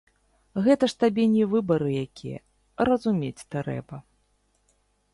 Гэта 0.67 0.83
ж 0.93 0.97
табе 1.03 1.25
не 1.35 1.43
выбары 1.51 1.89
якія, 2.05 2.39
разумець 2.93 3.47
трэба. 3.57 4.05